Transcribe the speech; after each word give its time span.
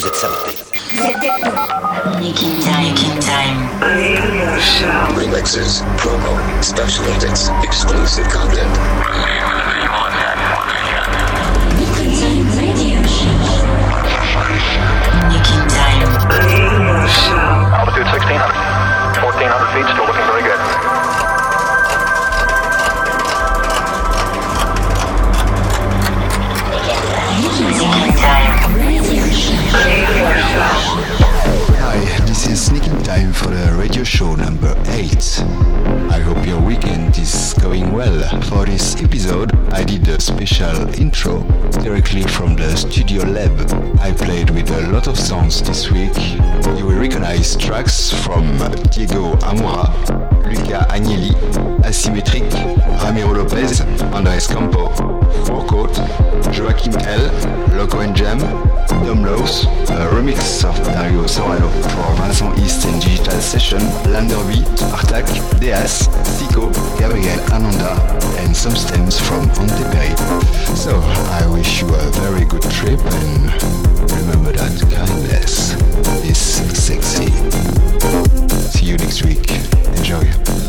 Vous 0.00 0.06
êtes 0.06 0.16
saboté. 0.16 0.56
Making 2.18 2.56
time, 2.64 2.88
making 2.88 3.20
time. 3.20 3.68
Remixes, 5.14 5.84
promo, 5.98 6.32
special 6.62 7.04
edits, 7.16 7.50
exclusive 7.62 8.26
content. 8.30 8.72
Making 15.28 15.68
time. 15.68 16.08
Altitude 17.76 18.08
1600. 18.08 18.80
1400 19.20 19.68
feet, 19.74 19.84
still 19.84 20.06
looking 20.06 20.24
very 20.24 20.39
Sneaking 32.56 33.02
Time 33.02 33.32
for 33.32 33.48
the 33.48 33.76
radio 33.76 34.02
show 34.02 34.34
number 34.34 34.74
8. 34.86 35.79
I 36.10 36.18
hope 36.20 36.46
your 36.46 36.60
weekend 36.60 37.18
is 37.18 37.54
going 37.60 37.92
well. 37.92 38.20
For 38.42 38.64
this 38.64 39.00
episode, 39.02 39.54
I 39.72 39.82
did 39.82 40.06
a 40.08 40.20
special 40.20 40.88
intro 41.00 41.42
directly 41.82 42.22
from 42.22 42.56
the 42.56 42.76
Studio 42.76 43.24
Lab. 43.24 43.58
I 44.00 44.12
played 44.12 44.50
with 44.50 44.70
a 44.70 44.88
lot 44.92 45.08
of 45.08 45.18
songs 45.18 45.62
this 45.62 45.90
week. 45.90 46.16
You 46.78 46.86
will 46.86 46.98
recognize 46.98 47.56
tracks 47.56 48.12
from 48.12 48.44
Diego 48.90 49.34
Amura, 49.42 49.90
Luca 50.46 50.86
Agnelli, 50.90 51.32
Assymetrik, 51.82 52.50
Ramiro 53.02 53.34
Lopez, 53.34 53.80
Andres 54.12 54.46
Campo, 54.46 54.90
Fur 55.44 55.66
Coat, 55.66 55.96
Joachim 56.54 56.94
L, 57.00 57.76
Loco 57.76 58.00
and 58.00 58.14
Jam, 58.14 58.38
Tom 58.88 59.24
Laws, 59.24 59.64
a 59.64 60.06
remix 60.12 60.64
of 60.64 60.76
Dario 60.84 61.24
Sorano 61.24 61.70
for 61.90 62.22
Mason 62.22 62.52
East 62.62 62.84
and 62.86 63.00
Digital 63.00 63.40
Session, 63.40 63.80
Lander 64.12 64.42
B, 64.48 64.62
Artak, 64.92 65.26
Deas, 65.80 66.08
Tico, 66.38 66.70
Gabriel 66.98 67.40
Ananda, 67.52 67.92
and 68.40 68.54
some 68.54 68.76
stems 68.76 69.18
from 69.18 69.48
Ante 69.50 69.84
Perry. 69.84 70.14
So, 70.76 71.00
I 71.30 71.46
wish 71.50 71.80
you 71.80 71.88
a 71.88 72.10
very 72.20 72.44
good 72.44 72.62
trip 72.62 73.00
and 73.00 73.62
remember 74.12 74.52
that 74.52 74.78
kindness 74.92 75.72
is 76.22 76.38
sexy. 76.38 77.30
See 78.78 78.86
you 78.86 78.98
next 78.98 79.24
week. 79.24 79.50
Enjoy. 79.96 80.60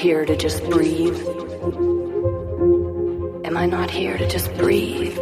Here 0.00 0.24
to 0.24 0.34
just 0.34 0.64
breathe? 0.70 1.20
Am 3.44 3.54
I 3.54 3.66
not 3.66 3.90
here 3.90 4.16
to 4.16 4.26
just 4.26 4.50
breathe? 4.56 5.18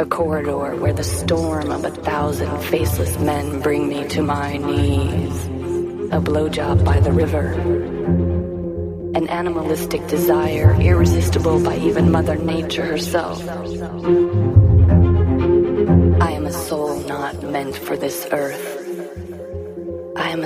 A 0.00 0.04
corridor 0.04 0.74
where 0.74 0.92
the 0.92 1.04
storm 1.04 1.70
of 1.70 1.84
a 1.84 1.92
thousand 1.92 2.50
faceless 2.64 3.16
men 3.20 3.60
bring 3.60 3.88
me 3.88 4.08
to 4.08 4.22
my 4.22 4.56
knees. 4.56 5.44
A 6.10 6.20
blowjob 6.20 6.84
by 6.84 6.98
the 6.98 7.12
river. 7.12 7.52
An 9.14 9.28
animalistic 9.28 10.04
desire 10.08 10.74
irresistible 10.80 11.62
by 11.62 11.76
even 11.76 12.10
Mother 12.10 12.34
Nature 12.34 12.86
herself. 12.86 13.40
I 16.20 16.32
am 16.32 16.46
a 16.46 16.52
soul 16.52 16.98
not 17.04 17.40
meant 17.40 17.76
for 17.76 17.96
this 17.96 18.26
earth. 18.32 18.73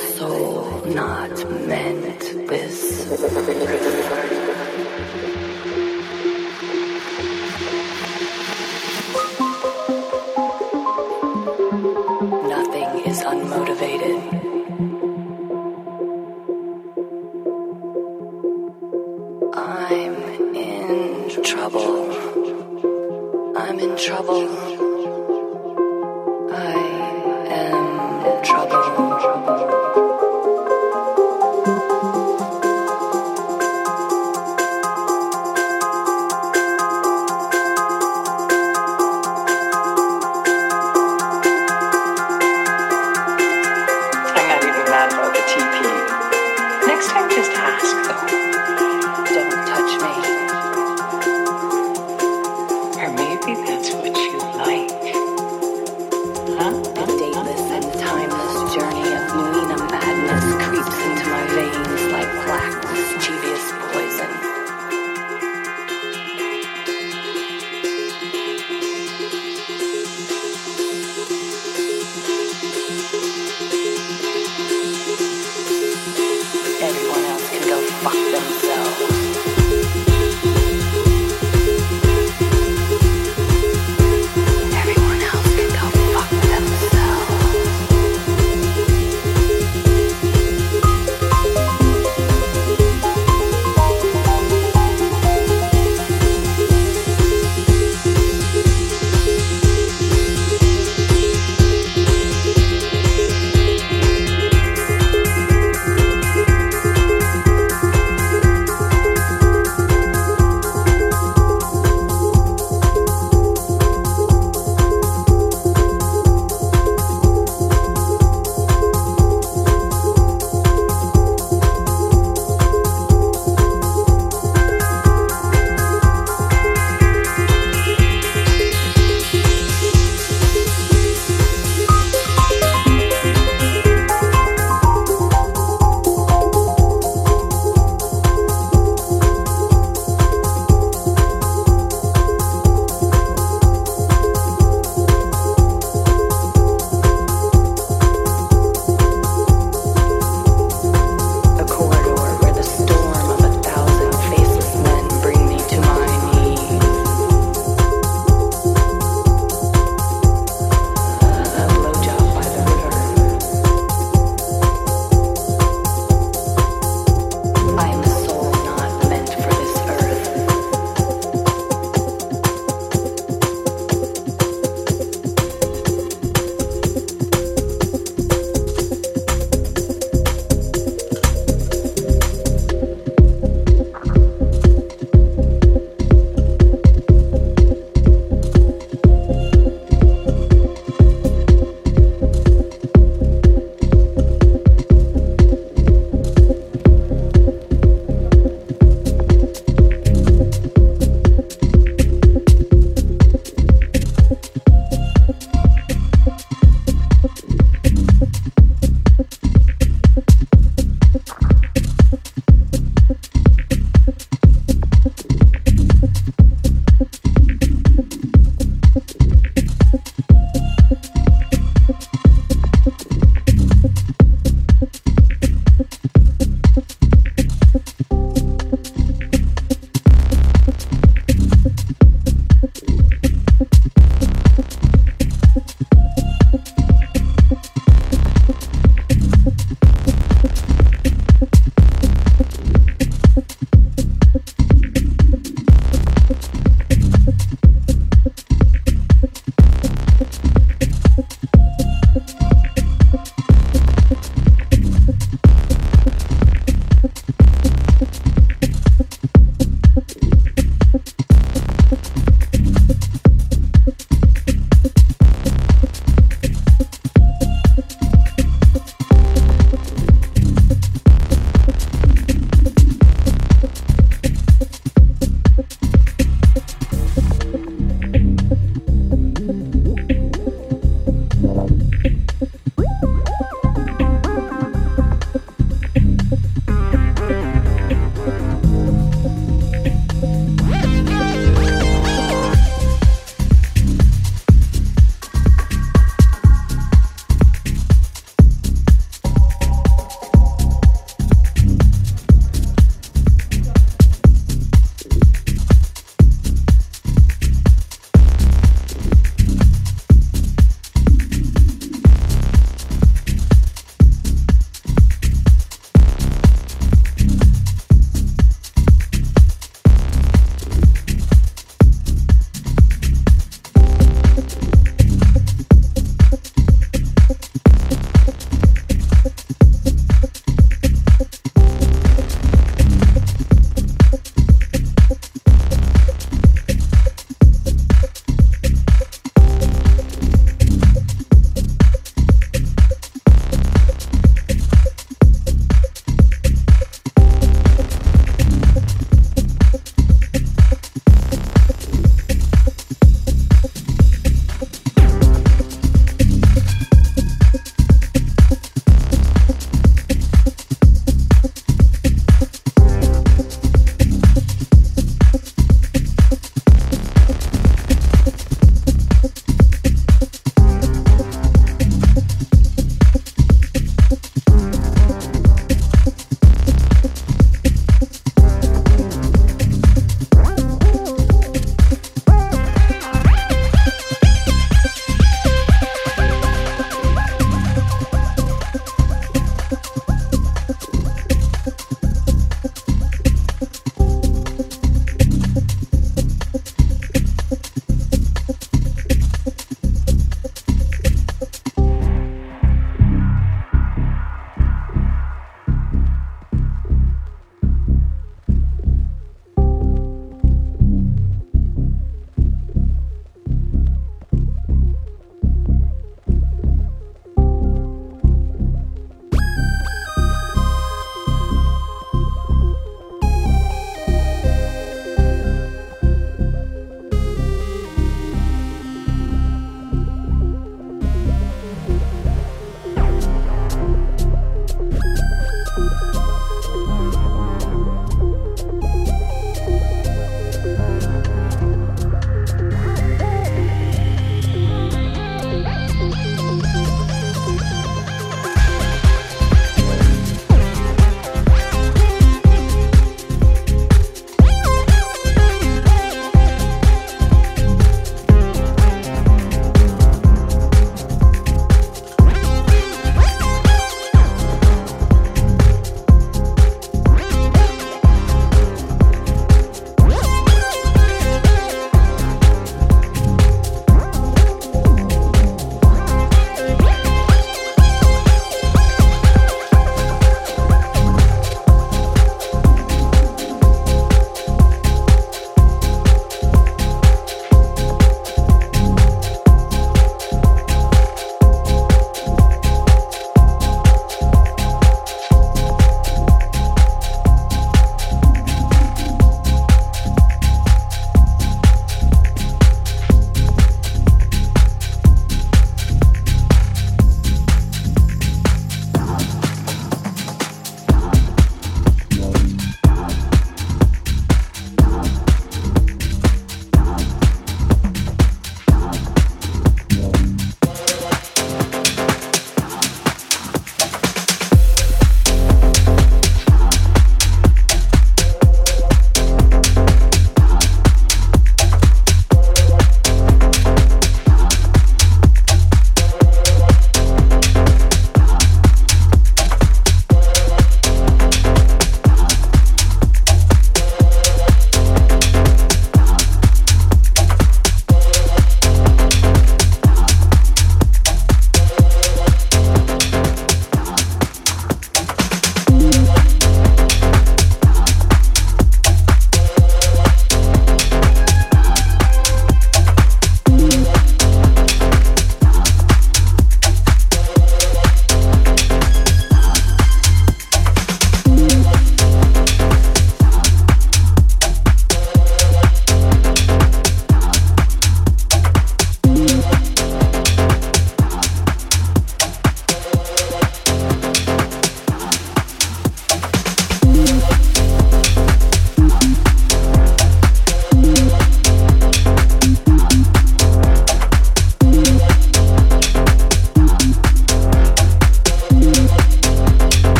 Soul 0.00 0.82
not 0.86 1.50
meant 1.66 2.48
this 2.48 3.06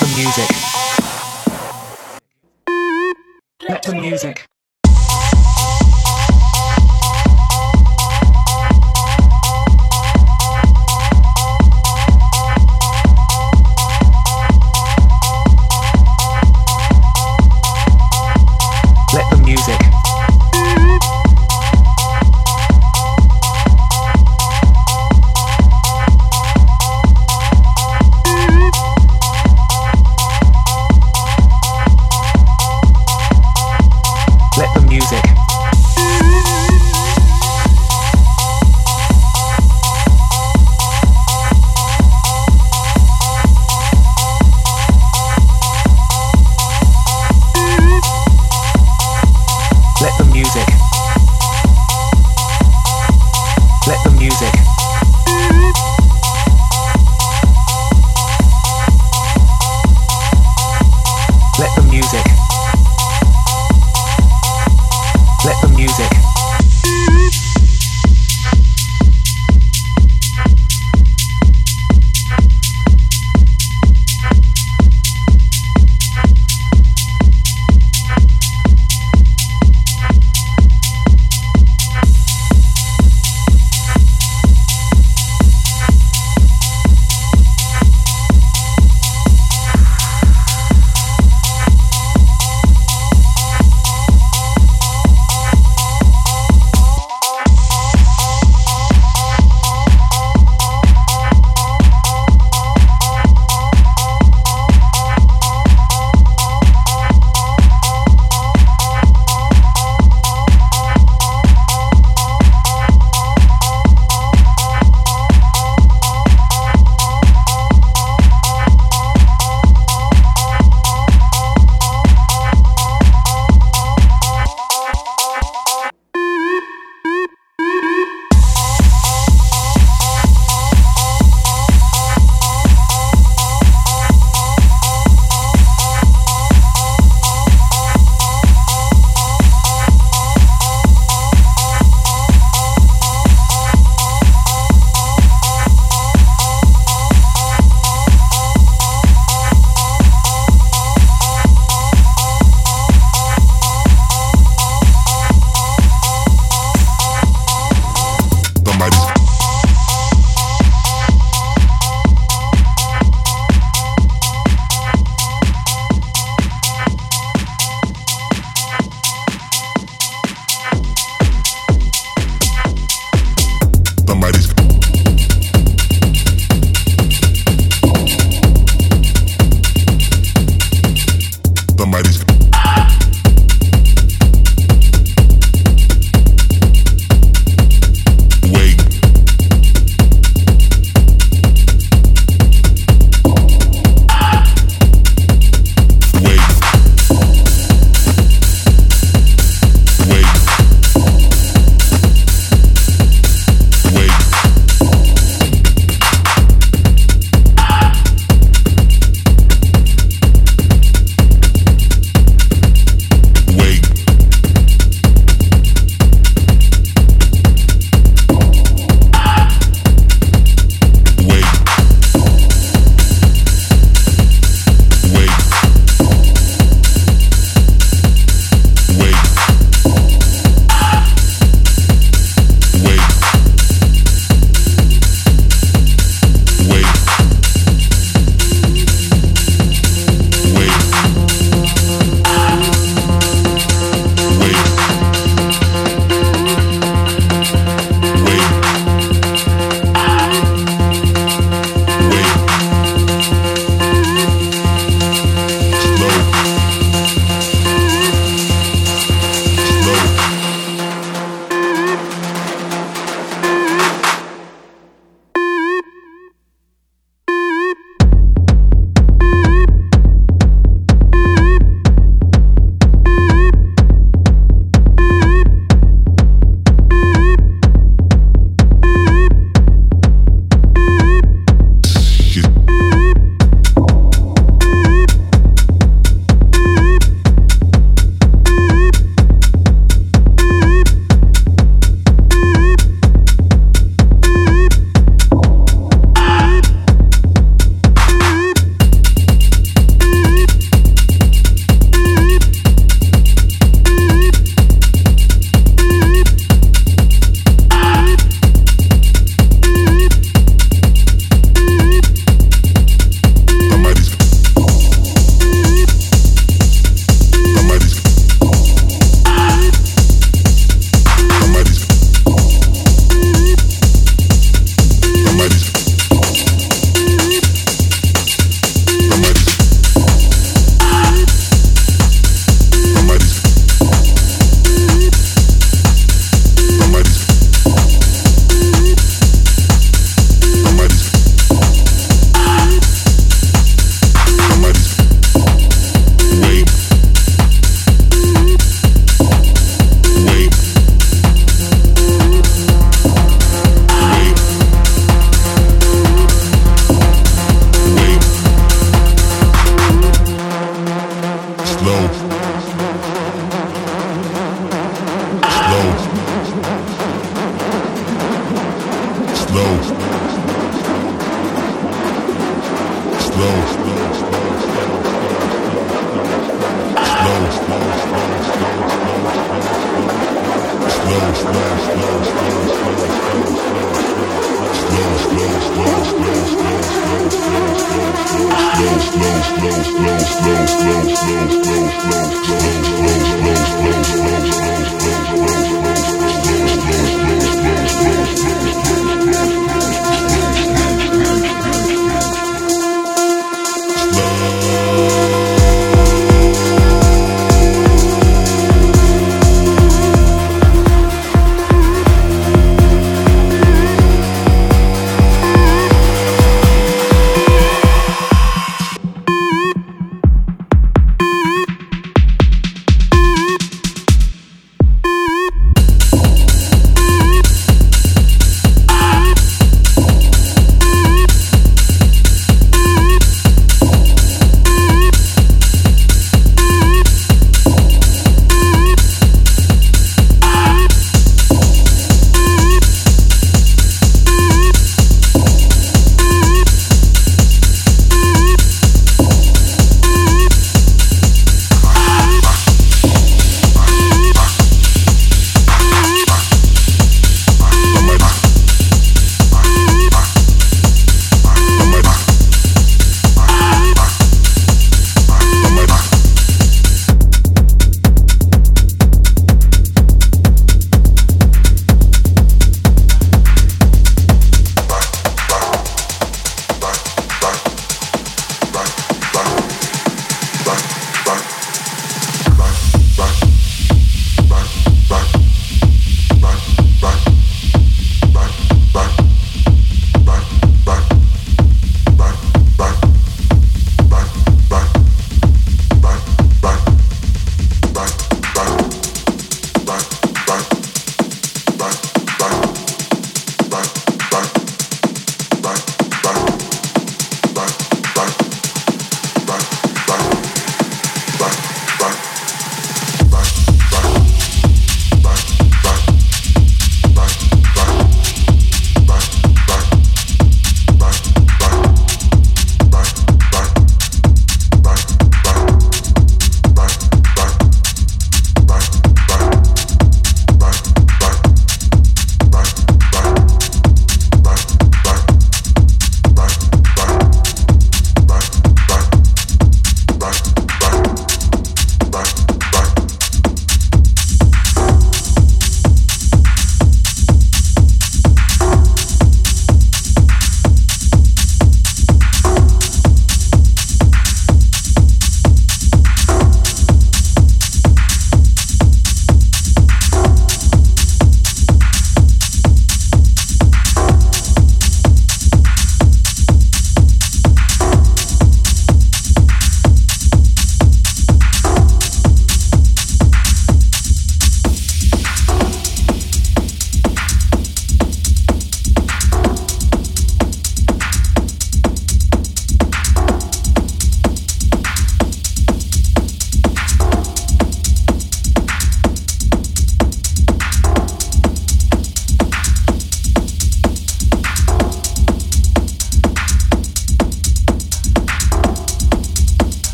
Let 0.00 0.10
the 0.10 0.16
music. 0.16 0.50
Let 3.68 3.82
the 3.82 3.94
music. 3.94 4.57